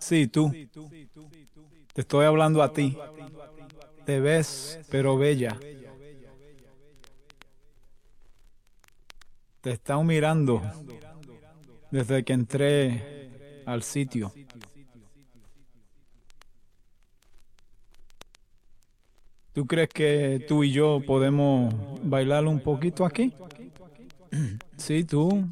Sí, 0.00 0.26
tú. 0.26 0.52
Te 1.94 2.00
estoy 2.02 2.26
hablando 2.26 2.62
a 2.62 2.72
ti. 2.72 2.96
Te 4.04 4.20
ves, 4.20 4.80
pero 4.88 5.16
bella. 5.16 5.58
Te 9.62 9.70
estado 9.72 10.02
mirando 10.04 10.62
desde 11.90 12.24
que 12.24 12.32
entré 12.32 13.06
al 13.64 13.82
sitio. 13.82 14.34
¿Tú 19.52 19.66
crees 19.66 19.88
que 19.90 20.42
tú 20.46 20.64
y 20.64 20.72
yo 20.72 21.00
podemos 21.04 21.74
bailar 22.02 22.46
un 22.46 22.60
poquito 22.60 23.04
aquí? 23.04 23.34
Sí, 24.76 25.04
tú. 25.04 25.48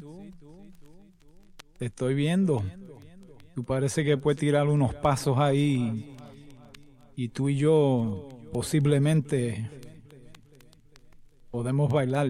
Te 1.77 1.85
estoy 1.85 2.13
viendo. 2.13 2.63
Tú 3.59 3.65
parece 3.65 4.05
que 4.05 4.15
puedes 4.15 4.39
tirar 4.39 4.69
unos 4.69 4.95
pasos 4.95 5.37
ahí. 5.37 6.15
Y 7.17 7.27
tú 7.27 7.49
y 7.49 7.57
yo 7.57 8.29
posiblemente 8.53 9.69
podemos 11.51 11.91
bailar. 11.91 12.29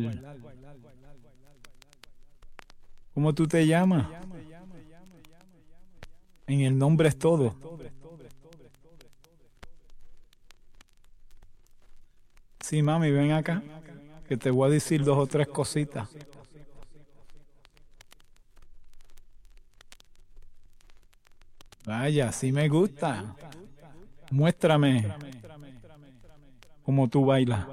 ¿Cómo 3.14 3.36
tú 3.36 3.48
te 3.48 3.68
llamas? 3.68 4.08
En 6.48 6.62
el 6.62 6.76
nombre 6.76 7.10
es 7.10 7.20
todo. 7.20 7.56
Sí, 12.62 12.82
mami, 12.82 13.12
ven 13.12 13.34
acá, 13.34 13.62
que 14.28 14.36
te 14.36 14.50
voy 14.50 14.70
a 14.70 14.72
decir 14.72 15.04
dos 15.04 15.20
o 15.20 15.28
tres 15.28 15.48
cositas. 15.48 16.10
Vaya, 21.90 22.32
sí 22.32 22.52
me 22.52 22.70
gusta. 22.70 23.36
Muéstrame 24.30 25.12
cómo 26.84 27.08
tú 27.08 27.26
bailas. 27.26 27.66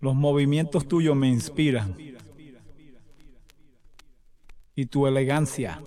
Los 0.00 0.14
movimientos 0.14 0.86
tuyos 0.86 1.16
me 1.16 1.28
inspiran. 1.28 1.96
Y 4.74 4.84
tu 4.84 5.06
elegancia. 5.06 5.80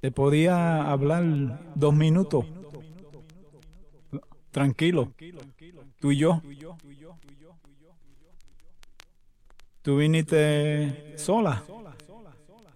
¿Te 0.00 0.10
podía 0.10 0.90
hablar 0.90 1.22
dos 1.76 1.94
minutos? 1.94 2.44
Tranquilo. 4.50 5.12
Tú 6.00 6.10
y 6.10 6.16
yo. 6.16 6.42
¿Tú 9.88 9.96
viniste 9.96 11.16
sola? 11.16 11.62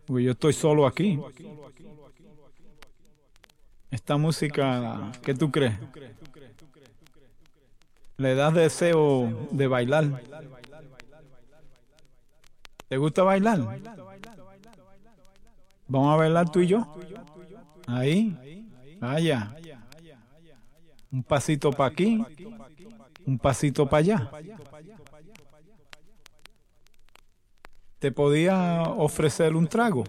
Pues 0.06 0.24
yo 0.24 0.30
estoy 0.30 0.54
solo 0.54 0.86
aquí. 0.86 1.20
Esta 3.90 4.16
música, 4.16 5.12
¿qué 5.22 5.34
tú 5.34 5.50
crees? 5.50 5.78
Le 8.16 8.34
das 8.34 8.54
deseo 8.54 9.46
de 9.50 9.66
bailar. 9.66 10.22
¿Te 12.88 12.96
gusta 12.96 13.24
bailar? 13.24 13.60
Vamos 15.88 16.14
a 16.14 16.16
bailar 16.16 16.50
tú 16.50 16.60
y 16.60 16.68
yo. 16.68 16.96
Ahí. 17.86 18.66
Vaya. 18.98 19.54
Un 21.10 21.22
pasito 21.22 21.72
para 21.72 21.90
aquí. 21.90 22.24
Un 23.26 23.38
pasito 23.38 23.86
para 23.86 23.98
allá. 23.98 24.30
Te 28.02 28.10
podía 28.10 28.82
ofrecer 28.82 29.54
un 29.54 29.68
trago. 29.68 30.02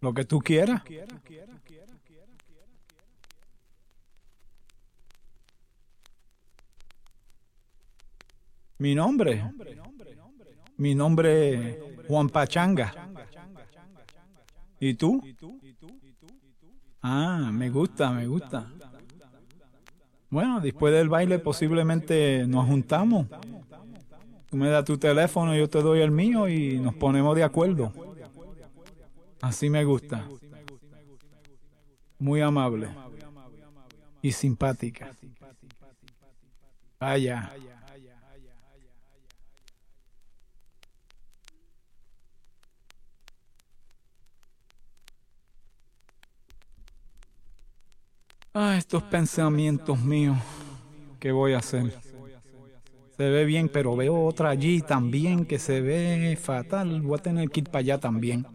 Lo 0.00 0.12
que 0.12 0.24
tú 0.24 0.40
quieras. 0.40 0.82
Mi 8.78 8.96
nombre. 8.96 9.48
Mi 10.78 10.96
nombre 10.96 11.80
Juan 12.08 12.28
Pachanga. 12.28 13.08
¿Y 14.80 14.94
tú? 14.94 15.22
Ah, 17.02 17.50
me 17.52 17.70
gusta, 17.70 18.10
me 18.10 18.26
gusta. 18.26 18.66
Bueno, 20.28 20.60
después 20.60 20.92
del 20.92 21.08
baile 21.08 21.38
posiblemente 21.38 22.44
nos 22.48 22.66
juntamos. 22.66 23.28
Tú 24.50 24.56
me 24.56 24.68
das 24.68 24.84
tu 24.84 24.96
teléfono, 24.96 25.54
yo 25.56 25.68
te 25.68 25.82
doy 25.82 26.00
el 26.00 26.10
mío 26.10 26.48
y 26.48 26.78
nos 26.78 26.94
ponemos 26.94 27.34
de 27.34 27.42
acuerdo. 27.42 27.92
Así 29.40 29.68
me 29.68 29.84
gusta. 29.84 30.24
Muy 32.18 32.40
amable 32.40 32.88
y 34.22 34.32
simpática. 34.32 35.14
Vaya. 36.98 37.52
Ah, 48.54 48.76
estos 48.78 49.02
pensamientos 49.02 50.00
míos. 50.00 50.38
¿Qué 51.20 51.30
voy 51.30 51.52
a 51.52 51.58
hacer? 51.58 52.05
Se 53.16 53.30
ve 53.30 53.46
bien, 53.46 53.70
pero 53.70 53.96
veo 53.96 54.24
otra 54.24 54.50
allí 54.50 54.82
también 54.82 55.46
que 55.46 55.58
se 55.58 55.80
ve 55.80 56.38
fatal. 56.40 57.00
Voy 57.00 57.18
a 57.18 57.22
tener 57.22 57.48
que 57.48 57.60
ir 57.60 57.70
para 57.70 57.80
allá 57.80 57.98
también. 57.98 58.46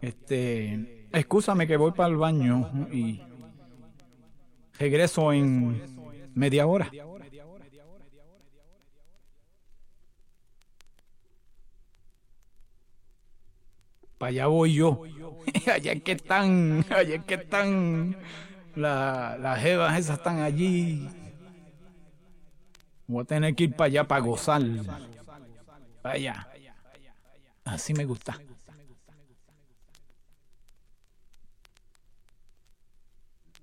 Este, 0.00 1.08
excúsame 1.12 1.66
que 1.66 1.76
voy 1.76 1.90
para 1.90 2.08
el 2.08 2.16
baño 2.16 2.88
y 2.92 3.20
regreso 4.78 5.32
en 5.32 5.82
media 6.34 6.68
hora. 6.68 6.88
Para 14.18 14.30
allá 14.30 14.46
voy 14.46 14.74
yo. 14.74 15.02
allá 15.74 15.92
es 15.92 16.02
que 16.02 16.12
están, 16.12 16.84
allá 16.90 17.16
es 17.16 17.24
que 17.24 17.34
están 17.34 18.16
la, 18.76 19.36
las 19.40 19.60
jevas 19.60 19.98
esas 19.98 20.18
están 20.18 20.40
allí. 20.40 21.08
Voy 23.10 23.22
a 23.22 23.24
tener 23.24 23.56
que 23.56 23.64
ir 23.64 23.74
para 23.74 23.86
allá 23.86 24.06
para 24.06 24.20
gozar. 24.20 24.62
Vaya. 26.00 26.46
Así 27.64 27.92
me 27.92 28.04
gusta. 28.04 28.38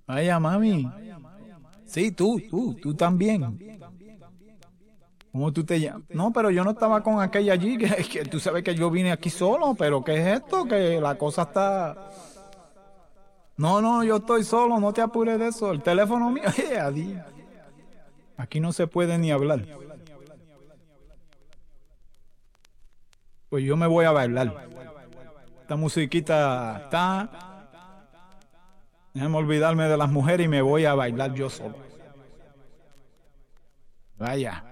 Vaya, 0.06 0.38
mami. 0.38 0.86
Sí, 1.86 2.12
tú, 2.12 2.38
tú, 2.50 2.74
tú 2.74 2.92
también. 2.92 3.58
¿Cómo 5.32 5.50
tú 5.50 5.64
te 5.64 5.80
llamas? 5.80 6.02
No, 6.10 6.30
pero 6.30 6.50
yo 6.50 6.62
no 6.62 6.72
estaba 6.72 7.02
con 7.02 7.22
aquella 7.22 7.54
allí, 7.54 7.78
que, 7.78 7.88
que, 8.04 8.24
tú 8.26 8.38
sabes 8.40 8.62
que 8.62 8.74
yo 8.74 8.90
vine 8.90 9.12
aquí 9.12 9.30
solo, 9.30 9.74
pero 9.74 10.04
¿qué 10.04 10.16
es 10.16 10.42
esto? 10.42 10.66
Que 10.66 11.00
la 11.00 11.16
cosa 11.16 11.42
está... 11.42 12.10
No, 13.56 13.80
no, 13.80 14.04
yo 14.04 14.16
estoy 14.16 14.44
solo, 14.44 14.78
no 14.78 14.92
te 14.92 15.00
apures 15.00 15.38
de 15.38 15.48
eso. 15.48 15.72
El 15.72 15.82
teléfono 15.82 16.30
mío, 16.30 16.44
adiós. 16.82 17.37
Aquí 18.38 18.60
no 18.60 18.72
se 18.72 18.86
puede 18.86 19.18
ni 19.18 19.32
hablar. 19.32 19.66
Pues 23.50 23.64
yo 23.64 23.76
me 23.76 23.86
voy 23.86 24.04
a 24.04 24.12
bailar. 24.12 24.68
Esta 25.60 25.76
musiquita 25.76 26.82
está... 26.84 27.28
Déjame 29.12 29.36
olvidarme 29.36 29.88
de 29.88 29.96
las 29.96 30.10
mujeres 30.10 30.46
y 30.46 30.48
me 30.48 30.62
voy 30.62 30.84
a 30.84 30.94
bailar 30.94 31.34
yo 31.34 31.50
solo. 31.50 31.76
Vaya. 34.16 34.64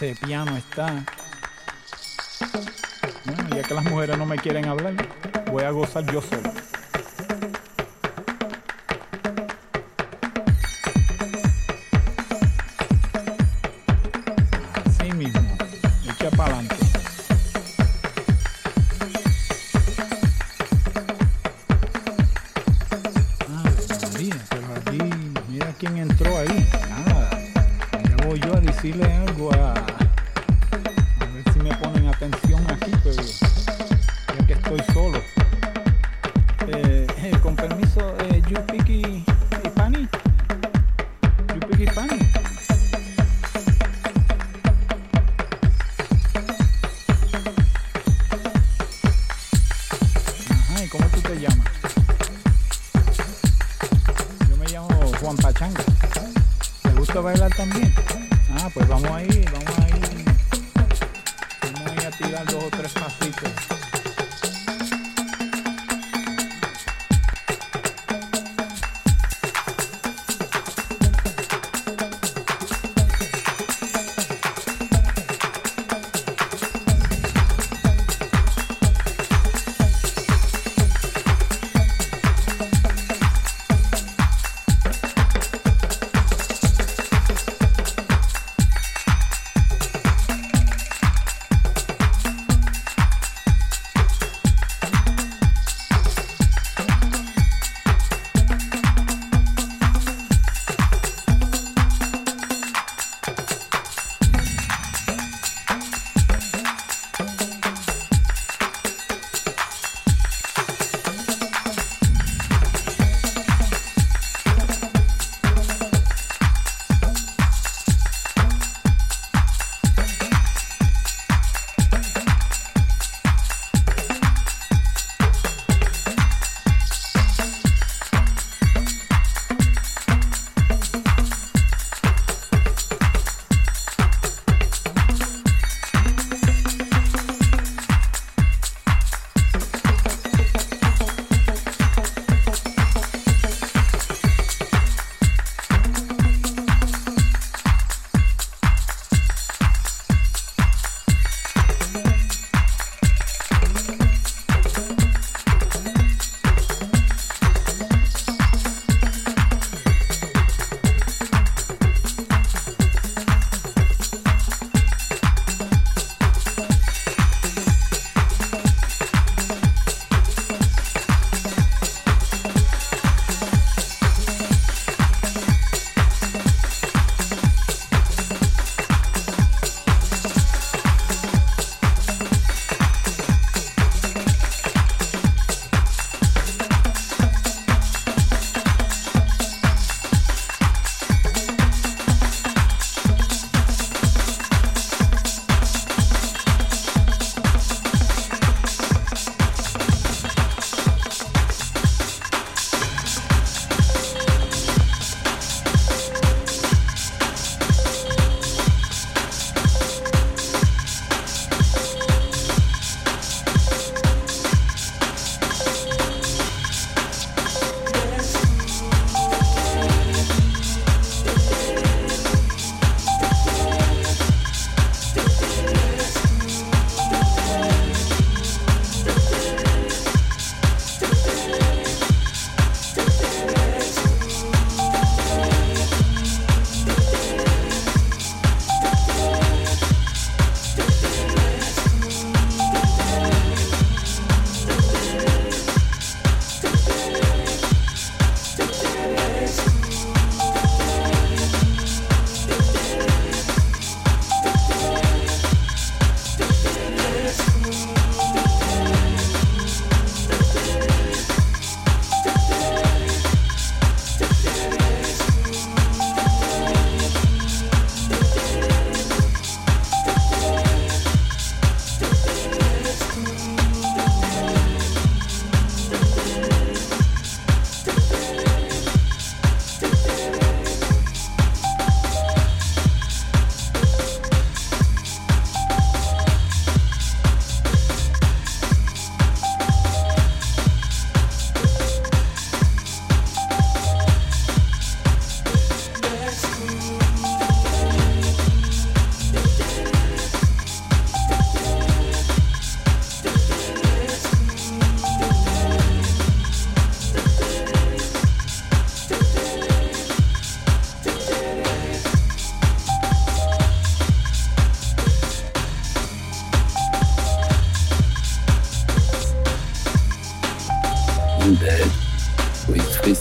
Ese 0.00 0.14
piano 0.14 0.56
está. 0.56 1.04
Ya 3.54 3.62
que 3.62 3.74
las 3.74 3.84
mujeres 3.84 4.16
no 4.16 4.24
me 4.24 4.38
quieren 4.38 4.64
hablar, 4.64 4.94
voy 5.52 5.64
a 5.64 5.70
gozar 5.72 6.10
yo 6.10 6.22
solo. 6.22 6.50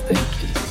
Thank 0.09 0.57
you. 0.57 0.68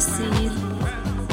see 0.00 0.44
you. 0.44 1.27